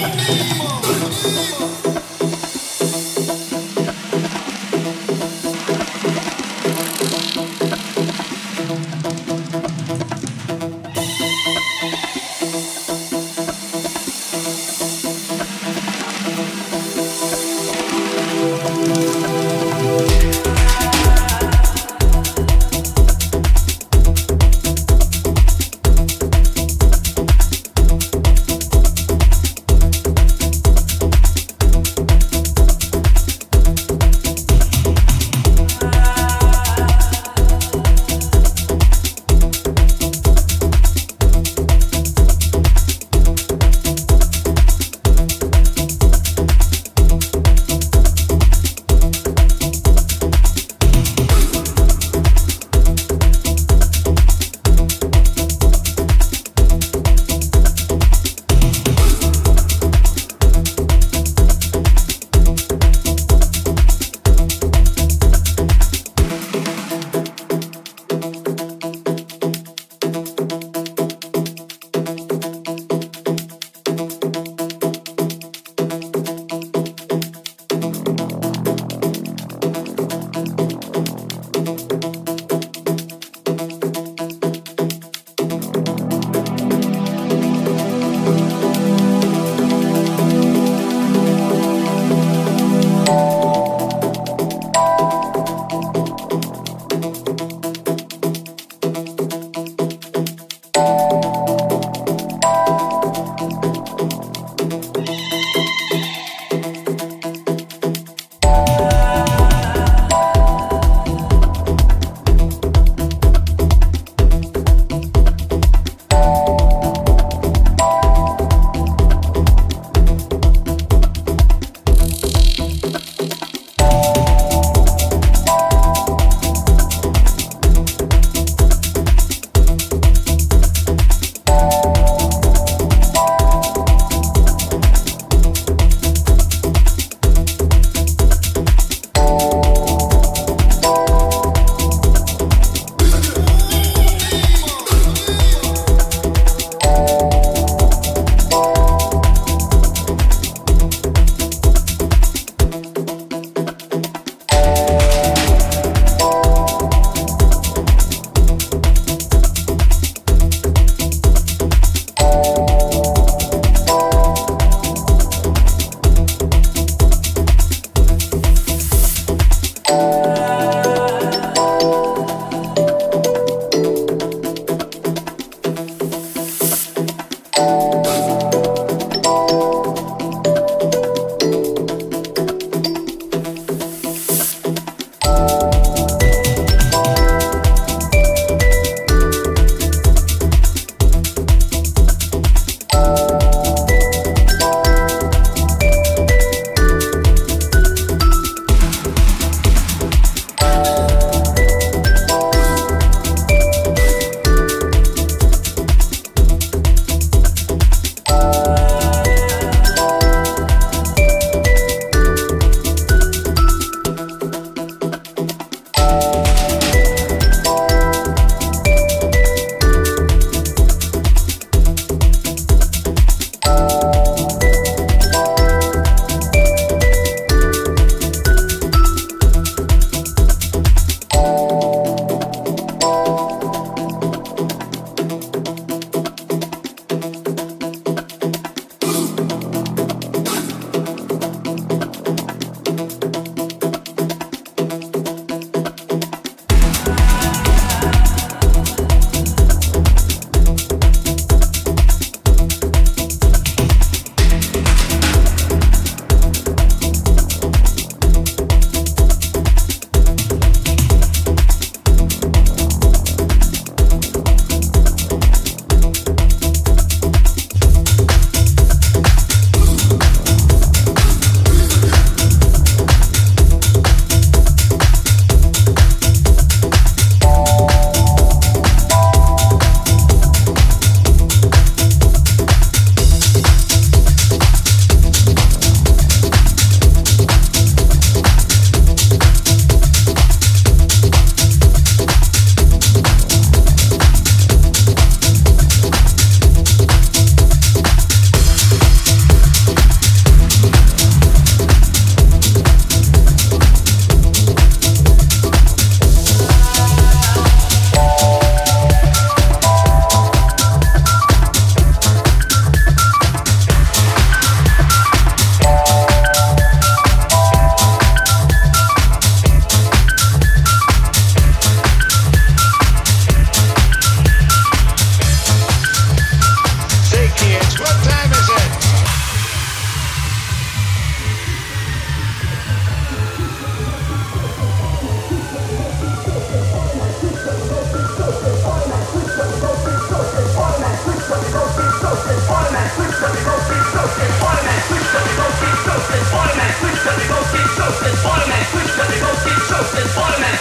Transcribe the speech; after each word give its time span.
何? 0.00 1.69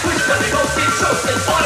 Which 0.06 0.28
one 0.30 0.40
they 0.42 0.52
both 0.52 0.76
get 0.78 0.90
chosen? 0.98 1.59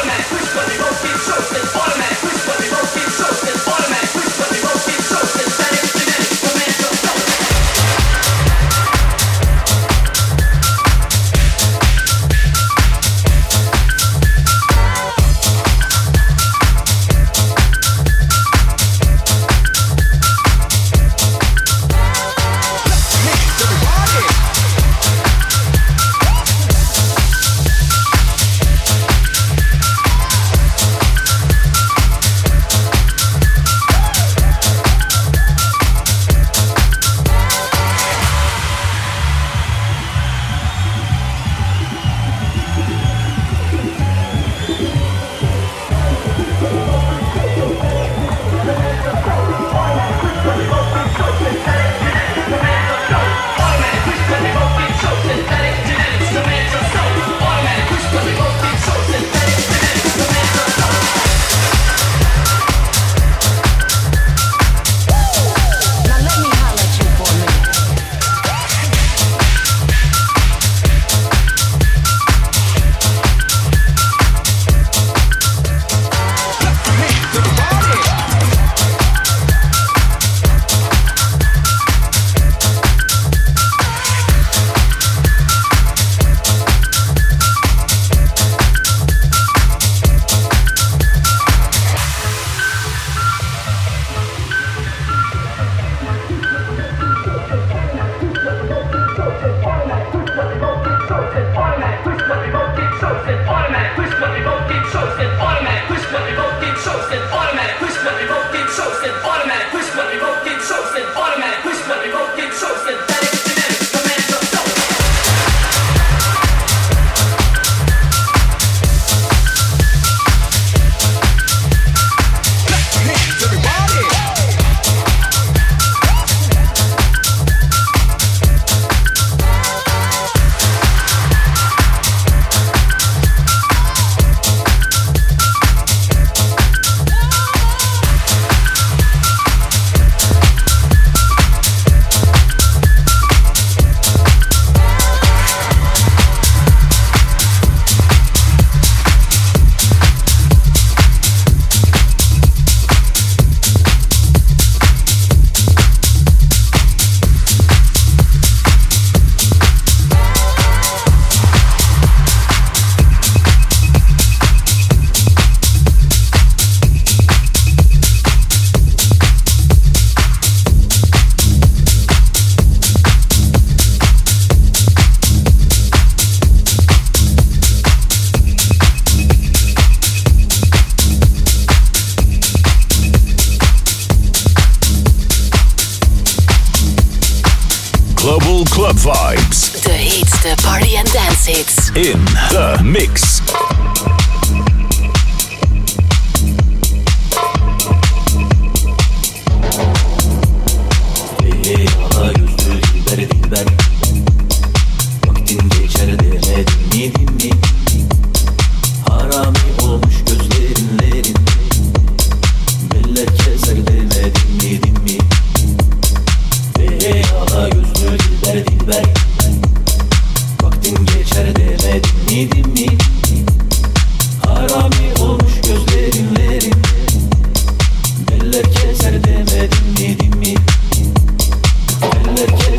energy. 232.36 232.73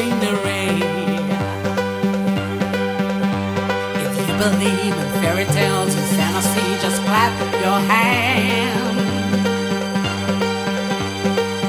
machinery. 0.00 0.80
If 4.00 4.12
you 4.28 4.34
believe 4.44 4.94
in 4.96 5.08
fairy 5.20 5.44
tales 5.44 5.94
and 5.94 6.06
fantasy, 6.16 6.68
just 6.80 7.02
clap 7.02 7.32
your 7.60 7.80
hands. 7.92 8.78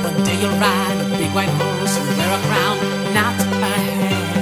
One 0.03 0.23
day 0.23 0.37
you'll 0.39 0.59
ride 0.59 0.97
a 1.01 1.17
big 1.17 1.31
white 1.35 1.49
horse 1.49 1.97
and 1.97 2.07
wear 2.17 2.31
a 2.31 2.41
crown, 2.47 2.77
not 3.13 3.35
a 3.35 3.45
hat. 3.63 4.39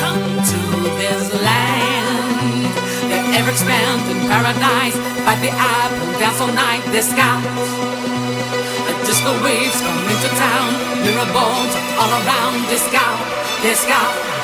Come 0.00 0.26
to 0.52 0.60
this 1.00 1.32
land, 1.42 2.74
the 3.10 3.18
ever-expanding 3.38 4.20
paradise. 4.28 4.96
Bite 5.24 5.40
the 5.40 5.50
apple, 5.50 6.12
dance 6.18 6.40
all 6.40 6.52
night, 6.52 6.82
the 6.92 7.02
skies 7.02 7.79
the 9.24 9.36
waves 9.44 9.80
come 9.80 10.00
into 10.08 10.28
town. 10.36 10.70
Mirror 11.04 11.28
bones 11.36 11.74
all 12.00 12.12
around. 12.24 12.64
Diskout, 12.72 13.20
diskout. 13.60 14.39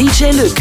DJ 0.00 0.32
Luke. 0.32 0.59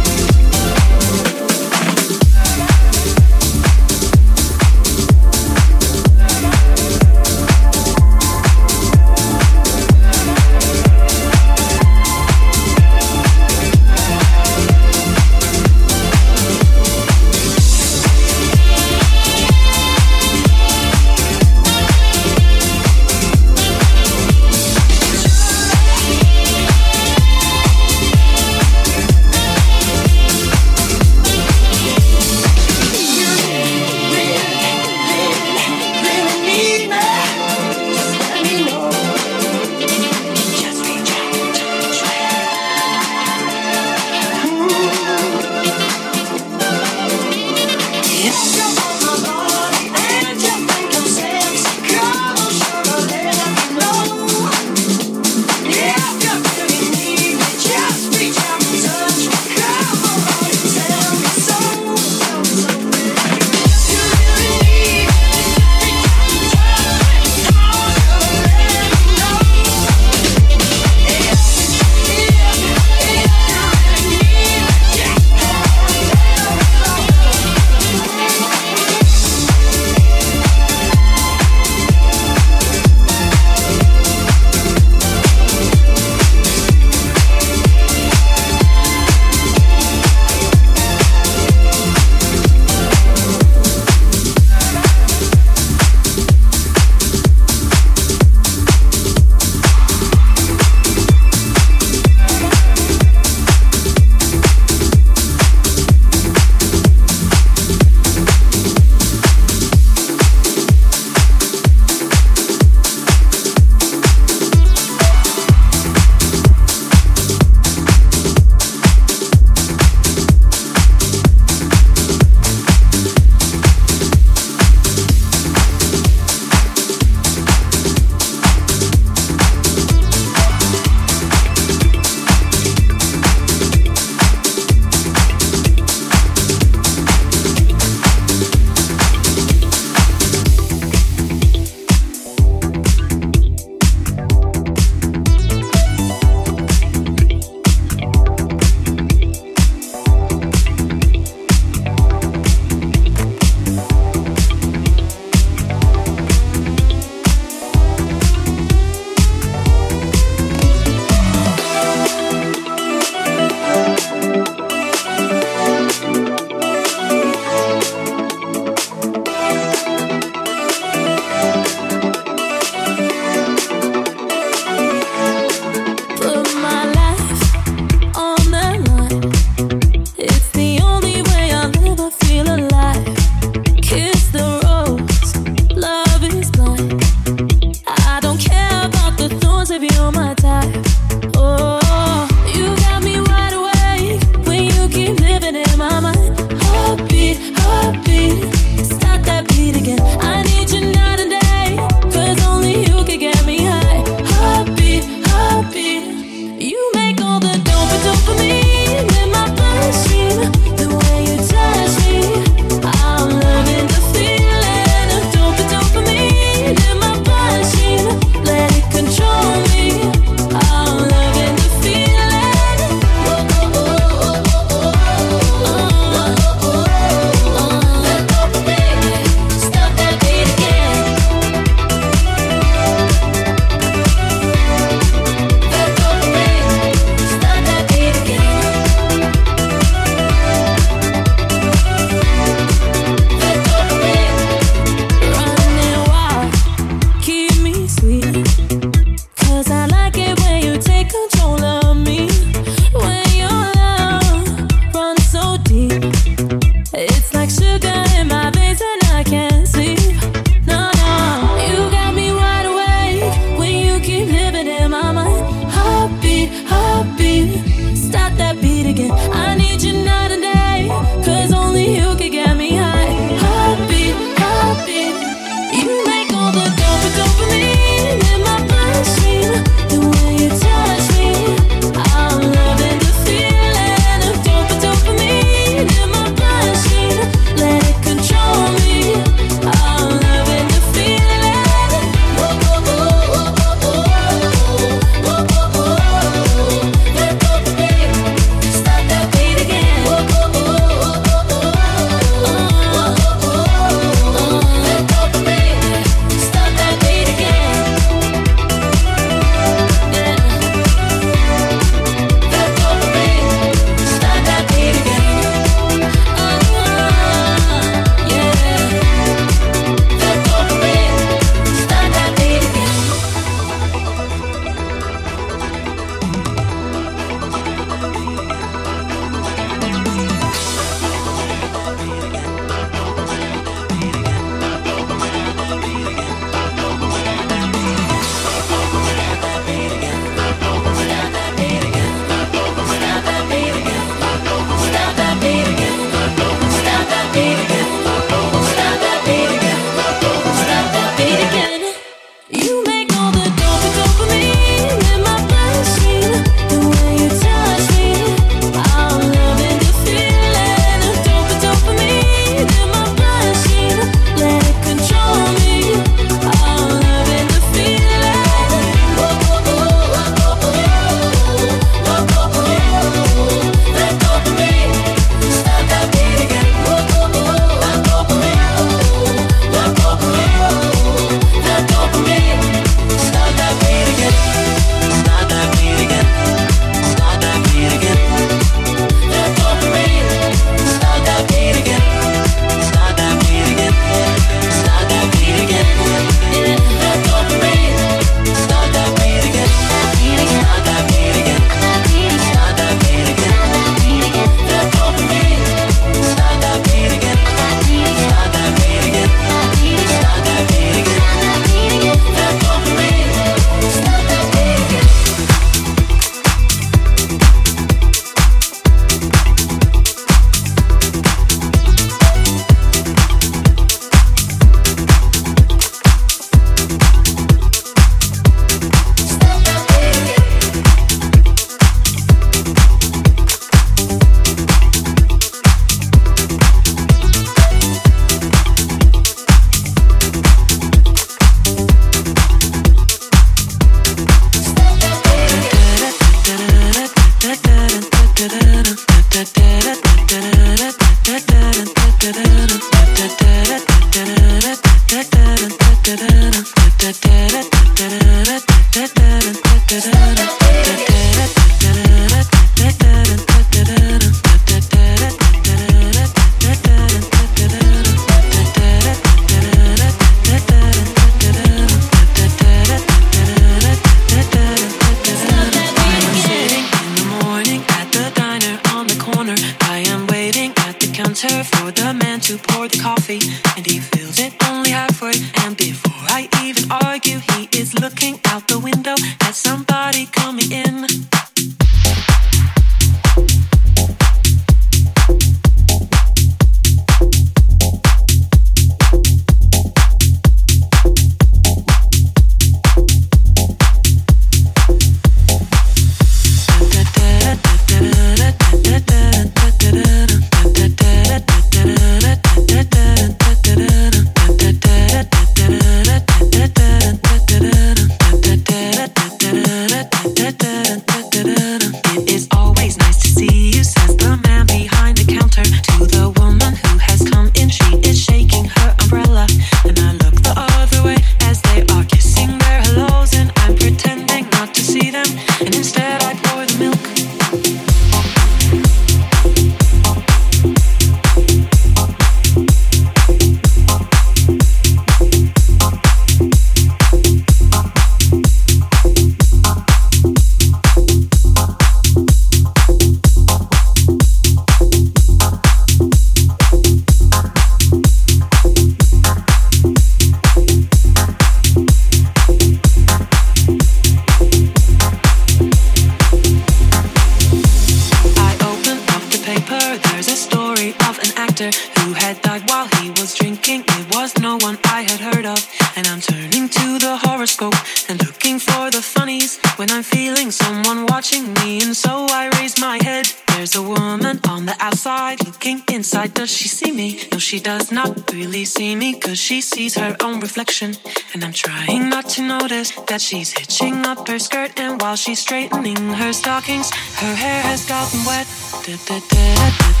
There's 570.21 570.33
a 570.33 570.49
story 570.51 570.89
of 571.09 571.17
an 571.17 571.33
actor 571.35 571.71
who 571.97 572.13
had 572.13 572.39
died 572.43 572.69
while 572.69 572.87
he 573.01 573.09
was 573.09 573.33
drinking. 573.33 573.85
It 573.87 574.15
was 574.15 574.37
no 574.37 574.57
one 574.61 574.77
I 574.85 575.01
had 575.01 575.19
heard 575.19 575.47
of. 575.47 575.57
And 575.95 576.05
I'm 576.05 576.21
turning 576.21 576.69
to 576.69 576.99
the 576.99 577.17
horoscope 577.17 577.73
and 578.07 578.23
looking 578.23 578.59
for 578.59 578.91
the 578.91 579.01
funnies 579.01 579.57
when 579.77 579.89
I'm 579.89 580.03
feeling 580.03 580.51
someone 580.51 581.07
watching 581.07 581.51
me. 581.55 581.81
And 581.81 581.97
so 581.97 582.27
I 582.29 582.51
raise 582.59 582.79
my 582.79 583.01
head. 583.01 583.33
There's 583.47 583.75
a 583.75 583.81
woman 583.81 584.39
on 584.47 584.67
the 584.67 584.75
outside 584.79 585.43
looking 585.43 585.81
inside. 585.91 586.35
Does 586.35 586.51
she 586.51 586.67
see 586.67 586.91
me? 586.91 587.19
No, 587.31 587.39
she 587.39 587.59
does 587.59 587.91
not 587.91 588.31
really 588.31 588.65
see 588.65 588.95
me 588.95 589.15
because 589.15 589.39
she 589.39 589.59
sees 589.59 589.95
her 589.95 590.15
own 590.21 590.39
reflection. 590.39 590.97
And 591.33 591.43
I'm 591.43 591.53
trying 591.53 592.09
not 592.09 592.29
to 592.35 592.43
notice 592.43 592.91
that 593.09 593.21
she's 593.21 593.57
hitching 593.57 594.05
up 594.05 594.27
her 594.27 594.37
skirt. 594.37 594.79
And 594.79 595.01
while 595.01 595.15
she's 595.15 595.39
straightening 595.39 596.13
her 596.13 596.31
stockings, 596.31 596.93
her 596.93 597.33
hair 597.33 597.63
has 597.63 597.87
gotten 597.87 598.23
wet. 598.23 598.45
Da, 598.85 598.97
da, 599.05 599.19
da, 599.29 600.00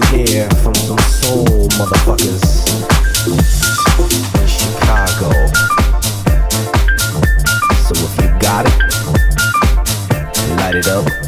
can 0.00 0.26
hear 0.26 0.50
from 0.62 0.74
some 0.74 0.98
soul 0.98 1.44
motherfuckers 1.70 2.42
in 3.26 4.46
Chicago. 4.46 5.30
So 7.86 7.94
if 7.96 8.20
you 8.20 8.28
got 8.38 8.66
it, 8.66 8.76
light 10.56 10.76
it 10.76 10.86
up. 10.88 11.27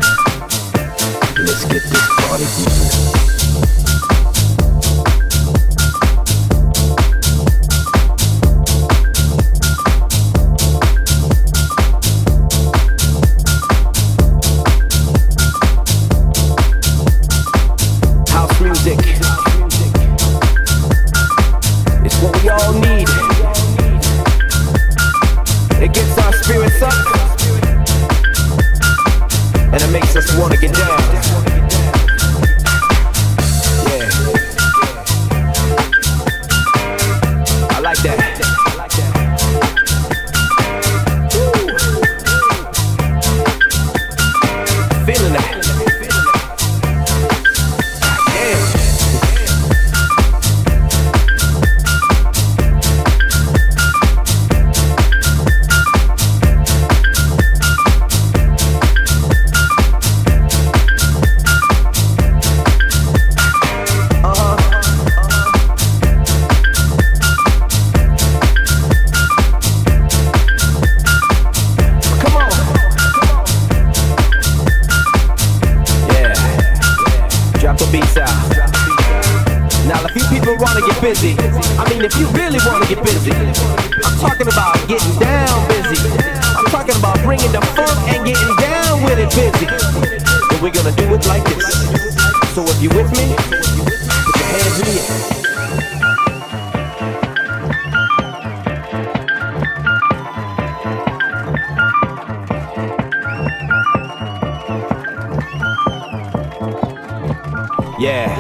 Yeah, 108.01 108.35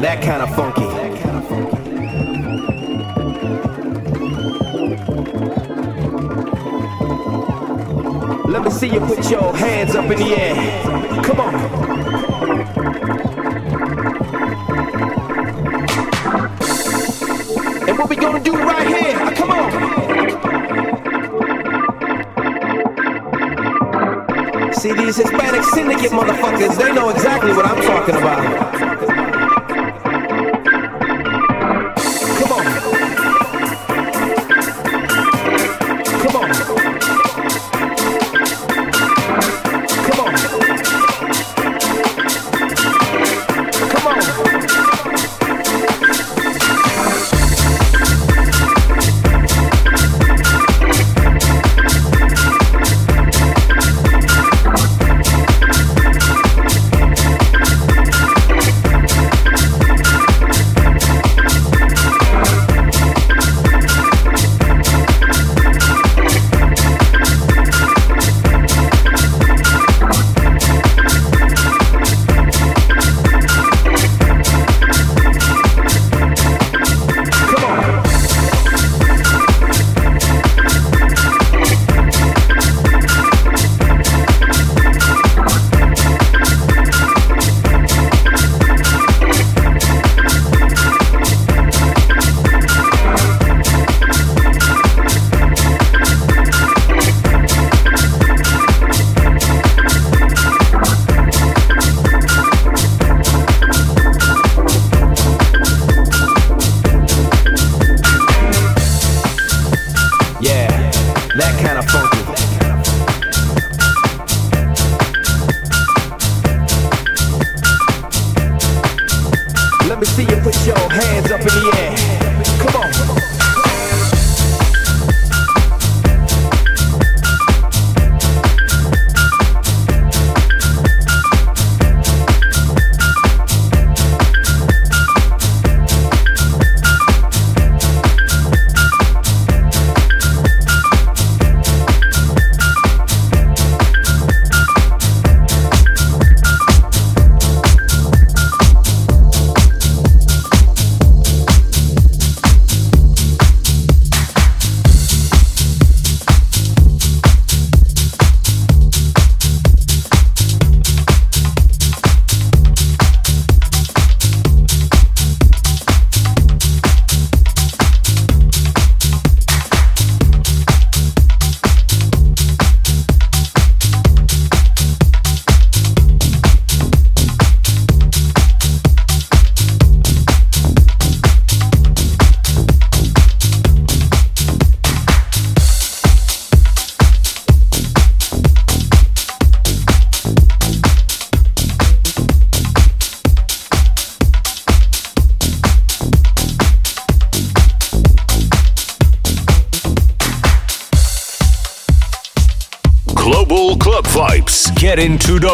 that 0.00 0.20
kind 0.20 0.42
of 0.42 0.52
funky. 0.56 0.84
Let 8.50 8.64
me 8.64 8.70
see 8.70 8.88
you 8.88 8.98
put 8.98 9.30
your 9.30 9.56
hands 9.56 9.94
up 9.94 10.10
in 10.10 10.18
the 10.18 10.34
air. 10.34 10.56
Come 11.22 11.40
on. 11.40 11.86
See, 24.72 24.92
these 24.92 25.16
Hispanic 25.16 25.62
syndicate 25.62 26.10
motherfuckers, 26.10 26.76
they 26.76 26.92
know 26.92 27.08
exactly 27.10 27.52
what 27.52 27.66
I'm 27.66 27.80
talking 27.82 28.16
about. 28.16 28.95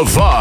Fun. 0.04 0.31